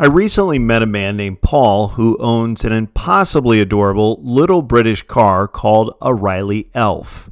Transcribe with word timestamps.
I 0.00 0.06
recently 0.06 0.58
met 0.58 0.82
a 0.82 0.86
man 0.86 1.18
named 1.18 1.42
Paul 1.42 1.88
who 1.88 2.16
owns 2.20 2.64
an 2.64 2.72
impossibly 2.72 3.60
adorable 3.60 4.18
little 4.22 4.62
British 4.62 5.02
car 5.02 5.46
called 5.46 5.94
a 6.00 6.14
Riley 6.14 6.70
Elf. 6.72 7.30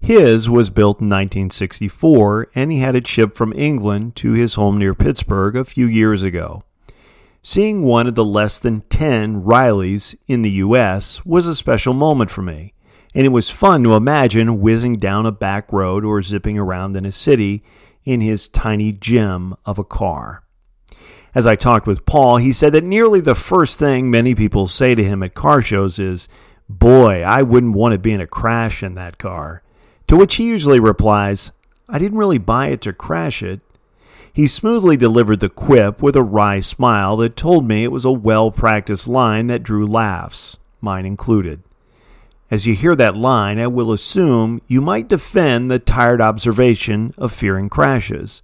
His 0.00 0.50
was 0.50 0.68
built 0.68 1.00
in 1.00 1.06
1964 1.06 2.48
and 2.56 2.72
he 2.72 2.80
had 2.80 2.96
it 2.96 3.06
shipped 3.06 3.36
from 3.36 3.52
England 3.52 4.16
to 4.16 4.32
his 4.32 4.54
home 4.54 4.78
near 4.78 4.96
Pittsburgh 4.96 5.54
a 5.54 5.64
few 5.64 5.86
years 5.86 6.24
ago. 6.24 6.64
Seeing 7.44 7.84
one 7.84 8.08
of 8.08 8.16
the 8.16 8.24
less 8.24 8.58
than 8.58 8.80
10 8.80 9.44
Rileys 9.44 10.16
in 10.26 10.42
the 10.42 10.50
U.S. 10.50 11.24
was 11.24 11.46
a 11.46 11.54
special 11.54 11.94
moment 11.94 12.32
for 12.32 12.42
me, 12.42 12.74
and 13.14 13.26
it 13.26 13.30
was 13.30 13.48
fun 13.48 13.84
to 13.84 13.94
imagine 13.94 14.60
whizzing 14.60 14.96
down 14.96 15.24
a 15.24 15.30
back 15.30 15.72
road 15.72 16.04
or 16.04 16.20
zipping 16.22 16.58
around 16.58 16.96
in 16.96 17.06
a 17.06 17.12
city 17.12 17.62
in 18.04 18.20
his 18.20 18.48
tiny 18.48 18.90
gem 18.90 19.54
of 19.64 19.78
a 19.78 19.84
car. 19.84 20.42
As 21.34 21.46
I 21.46 21.56
talked 21.56 21.86
with 21.86 22.06
Paul, 22.06 22.38
he 22.38 22.52
said 22.52 22.72
that 22.72 22.84
nearly 22.84 23.20
the 23.20 23.34
first 23.34 23.78
thing 23.78 24.10
many 24.10 24.34
people 24.34 24.66
say 24.66 24.94
to 24.94 25.04
him 25.04 25.22
at 25.22 25.34
car 25.34 25.60
shows 25.60 25.98
is, 25.98 26.28
Boy, 26.68 27.22
I 27.22 27.42
wouldn't 27.42 27.74
want 27.74 27.92
to 27.92 27.98
be 27.98 28.12
in 28.12 28.20
a 28.20 28.26
crash 28.26 28.82
in 28.82 28.94
that 28.94 29.18
car. 29.18 29.62
To 30.08 30.16
which 30.16 30.36
he 30.36 30.44
usually 30.44 30.80
replies, 30.80 31.52
I 31.88 31.98
didn't 31.98 32.18
really 32.18 32.38
buy 32.38 32.68
it 32.68 32.80
to 32.82 32.92
crash 32.92 33.42
it. 33.42 33.60
He 34.32 34.46
smoothly 34.46 34.96
delivered 34.96 35.40
the 35.40 35.48
quip 35.48 36.02
with 36.02 36.14
a 36.14 36.22
wry 36.22 36.60
smile 36.60 37.16
that 37.18 37.36
told 37.36 37.66
me 37.66 37.84
it 37.84 37.92
was 37.92 38.04
a 38.04 38.12
well 38.12 38.50
practiced 38.50 39.08
line 39.08 39.46
that 39.48 39.62
drew 39.62 39.86
laughs, 39.86 40.56
mine 40.80 41.06
included. 41.06 41.62
As 42.50 42.66
you 42.66 42.74
hear 42.74 42.94
that 42.96 43.16
line, 43.16 43.58
I 43.58 43.66
will 43.66 43.92
assume 43.92 44.62
you 44.66 44.80
might 44.80 45.08
defend 45.08 45.70
the 45.70 45.78
tired 45.78 46.20
observation 46.20 47.14
of 47.18 47.32
fearing 47.32 47.68
crashes. 47.68 48.42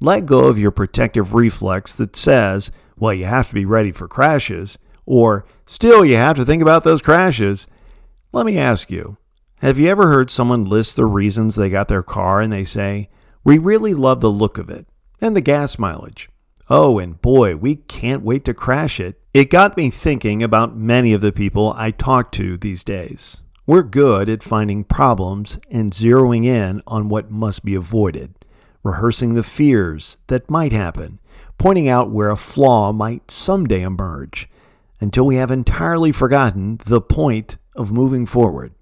Let 0.00 0.26
go 0.26 0.46
of 0.46 0.58
your 0.58 0.70
protective 0.70 1.32
reflex 1.32 1.94
that 1.94 2.16
says, 2.16 2.70
well, 2.98 3.14
you 3.14 3.24
have 3.24 3.48
to 3.48 3.54
be 3.54 3.64
ready 3.64 3.92
for 3.92 4.08
crashes, 4.08 4.78
or 5.04 5.46
still 5.66 6.04
you 6.04 6.16
have 6.16 6.36
to 6.36 6.44
think 6.44 6.62
about 6.62 6.84
those 6.84 7.02
crashes. 7.02 7.66
Let 8.32 8.46
me 8.46 8.58
ask 8.58 8.90
you 8.90 9.16
have 9.60 9.78
you 9.78 9.88
ever 9.88 10.08
heard 10.08 10.28
someone 10.30 10.66
list 10.66 10.96
the 10.96 11.06
reasons 11.06 11.54
they 11.54 11.70
got 11.70 11.88
their 11.88 12.02
car 12.02 12.42
and 12.42 12.52
they 12.52 12.64
say, 12.64 13.08
We 13.42 13.56
really 13.56 13.94
love 13.94 14.20
the 14.20 14.30
look 14.30 14.58
of 14.58 14.68
it 14.68 14.86
and 15.18 15.34
the 15.34 15.40
gas 15.40 15.78
mileage? 15.78 16.28
Oh, 16.68 16.98
and 16.98 17.20
boy, 17.22 17.56
we 17.56 17.76
can't 17.76 18.22
wait 18.22 18.44
to 18.44 18.54
crash 18.54 19.00
it. 19.00 19.18
It 19.32 19.50
got 19.50 19.76
me 19.76 19.88
thinking 19.88 20.42
about 20.42 20.76
many 20.76 21.14
of 21.14 21.22
the 21.22 21.32
people 21.32 21.72
I 21.76 21.90
talk 21.90 22.32
to 22.32 22.58
these 22.58 22.84
days. 22.84 23.40
We're 23.66 23.82
good 23.82 24.28
at 24.28 24.42
finding 24.42 24.84
problems 24.84 25.58
and 25.70 25.90
zeroing 25.90 26.44
in 26.44 26.82
on 26.86 27.08
what 27.08 27.30
must 27.30 27.64
be 27.64 27.74
avoided 27.74 28.35
rehearsing 28.86 29.34
the 29.34 29.42
fears 29.42 30.16
that 30.28 30.48
might 30.48 30.72
happen, 30.72 31.18
pointing 31.58 31.88
out 31.88 32.10
where 32.10 32.30
a 32.30 32.36
flaw 32.36 32.92
might 32.92 33.30
someday 33.30 33.82
emerge, 33.82 34.48
until 35.00 35.26
we 35.26 35.36
have 35.36 35.50
entirely 35.50 36.12
forgotten 36.12 36.78
the 36.86 37.00
point 37.00 37.56
of 37.74 37.92
moving 37.92 38.24
forward. 38.24 38.72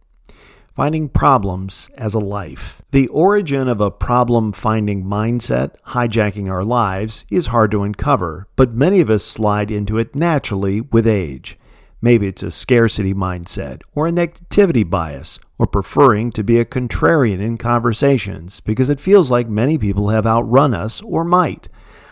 Finding 0.74 1.08
problems 1.08 1.88
as 1.96 2.14
a 2.14 2.18
life. 2.18 2.82
The 2.90 3.06
origin 3.08 3.68
of 3.68 3.80
a 3.80 3.92
problem 3.92 4.52
finding 4.52 5.04
mindset 5.04 5.76
hijacking 5.88 6.50
our 6.50 6.64
lives 6.64 7.24
is 7.30 7.46
hard 7.46 7.70
to 7.70 7.84
uncover, 7.84 8.48
but 8.56 8.74
many 8.74 9.00
of 9.00 9.08
us 9.08 9.24
slide 9.24 9.70
into 9.70 9.98
it 9.98 10.16
naturally 10.16 10.80
with 10.80 11.06
age. 11.06 11.56
Maybe 12.04 12.26
it's 12.26 12.42
a 12.42 12.50
scarcity 12.50 13.14
mindset, 13.14 13.80
or 13.94 14.06
a 14.06 14.12
negativity 14.12 14.84
bias, 14.84 15.38
or 15.56 15.66
preferring 15.66 16.32
to 16.32 16.44
be 16.44 16.58
a 16.58 16.64
contrarian 16.66 17.40
in 17.40 17.56
conversations 17.56 18.60
because 18.60 18.90
it 18.90 19.00
feels 19.00 19.30
like 19.30 19.48
many 19.48 19.78
people 19.78 20.10
have 20.10 20.26
outrun 20.26 20.74
us 20.74 21.00
or 21.00 21.24
might. 21.24 21.70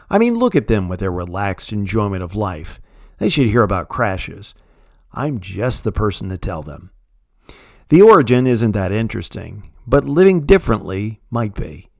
I 0.09 0.17
mean, 0.17 0.39
look 0.39 0.57
at 0.57 0.67
them 0.67 0.89
with 0.89 1.01
their 1.01 1.13
relaxed 1.13 1.75
enjoyment 1.75 2.23
of 2.23 2.35
life. 2.35 2.81
They 3.19 3.29
should 3.29 3.49
hear 3.49 3.63
about 3.63 3.91
crashes. 3.91 4.55
I'm 5.13 5.41
just 5.41 5.85
the 5.85 5.93
person 5.93 6.31
to 6.31 6.39
tell 6.39 6.63
them. 6.63 6.91
The 7.91 8.01
origin 8.01 8.47
isn't 8.47 8.73
that 8.73 8.93
interesting, 8.93 9.73
but 9.87 10.07
living 10.07 10.47
differently 10.47 11.21
might 11.29 11.53
be. 11.53 11.91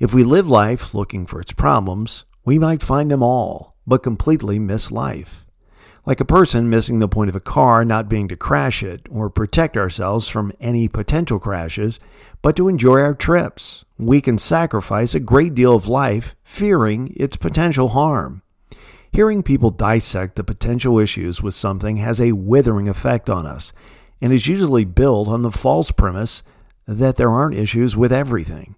If 0.00 0.12
we 0.12 0.24
live 0.24 0.48
life 0.48 0.94
looking 0.94 1.26
for 1.26 1.40
its 1.40 1.52
problems, 1.52 2.24
we 2.44 2.58
might 2.58 2.82
find 2.82 3.08
them 3.08 3.22
all, 3.22 3.76
but 3.86 4.02
completely 4.02 4.58
miss 4.58 4.90
life 4.90 5.45
like 6.06 6.20
a 6.20 6.24
person 6.24 6.70
missing 6.70 7.00
the 7.00 7.08
point 7.08 7.28
of 7.28 7.34
a 7.34 7.40
car 7.40 7.84
not 7.84 8.08
being 8.08 8.28
to 8.28 8.36
crash 8.36 8.82
it 8.82 9.06
or 9.10 9.28
protect 9.28 9.76
ourselves 9.76 10.28
from 10.28 10.52
any 10.60 10.86
potential 10.86 11.40
crashes, 11.40 11.98
but 12.42 12.54
to 12.54 12.68
enjoy 12.68 13.00
our 13.00 13.14
trips. 13.14 13.84
We 13.98 14.20
can 14.20 14.38
sacrifice 14.38 15.14
a 15.14 15.20
great 15.20 15.54
deal 15.54 15.74
of 15.74 15.88
life 15.88 16.36
fearing 16.44 17.12
its 17.16 17.36
potential 17.36 17.88
harm. 17.88 18.42
Hearing 19.10 19.42
people 19.42 19.70
dissect 19.70 20.36
the 20.36 20.44
potential 20.44 20.98
issues 21.00 21.42
with 21.42 21.54
something 21.54 21.96
has 21.96 22.20
a 22.20 22.32
withering 22.32 22.88
effect 22.88 23.28
on 23.28 23.44
us 23.44 23.72
and 24.20 24.32
is 24.32 24.46
usually 24.46 24.84
built 24.84 25.26
on 25.26 25.42
the 25.42 25.50
false 25.50 25.90
premise 25.90 26.44
that 26.86 27.16
there 27.16 27.30
aren't 27.30 27.56
issues 27.56 27.96
with 27.96 28.12
everything. 28.12 28.76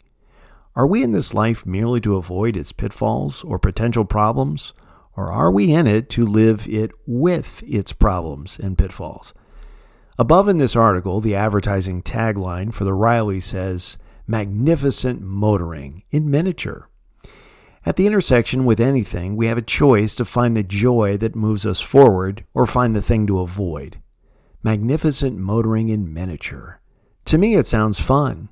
Are 0.75 0.87
we 0.87 1.03
in 1.03 1.13
this 1.13 1.35
life 1.35 1.67
merely 1.67 2.01
to 2.03 2.17
avoid 2.17 2.57
its 2.57 2.73
pitfalls 2.73 3.45
or 3.45 3.59
potential 3.59 4.05
problems? 4.05 4.73
Or 5.19 5.33
are 5.33 5.51
we 5.51 5.73
in 5.73 5.89
it 5.89 6.09
to 6.11 6.25
live 6.25 6.69
it 6.69 6.93
with 7.05 7.65
its 7.67 7.93
problems 7.93 8.57
and 8.57 8.79
pitfalls? 8.79 9.35
Above 10.17 10.47
in 10.47 10.59
this 10.59 10.77
article, 10.77 11.19
the 11.19 11.35
advertising 11.35 12.03
tagline 12.03 12.73
for 12.73 12.85
the 12.85 12.95
Riley 12.95 13.41
says, 13.41 13.99
Magnificent 14.29 15.21
Motoring 15.21 16.05
in 16.13 16.31
Miniature. 16.31 16.89
At 17.85 17.97
the 17.97 18.07
intersection 18.07 18.65
with 18.65 18.79
anything, 18.79 19.35
we 19.35 19.49
have 19.49 19.59
a 19.59 19.63
choice 19.63 20.15
to 20.15 20.25
find 20.25 20.57
the 20.57 20.63
joy 20.63 21.17
that 21.17 21.35
moves 21.35 21.67
us 21.67 21.81
forward 21.81 22.45
or 22.55 22.65
find 22.65 22.95
the 22.95 23.03
thing 23.03 23.27
to 23.27 23.41
avoid. 23.41 24.01
Magnificent 24.63 25.37
Motoring 25.37 25.89
in 25.89 26.15
Miniature. 26.15 26.81
To 27.25 27.39
me, 27.39 27.57
it 27.57 27.67
sounds 27.67 28.01
fun. 28.01 28.51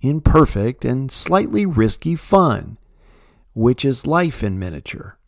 Imperfect 0.00 0.82
and 0.82 1.12
slightly 1.12 1.66
risky 1.66 2.14
fun, 2.14 2.78
which 3.52 3.84
is 3.84 4.06
life 4.06 4.42
in 4.42 4.58
miniature. 4.58 5.18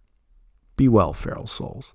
Be 0.79 0.87
well, 0.87 1.13
feral 1.13 1.49
souls. 1.49 1.93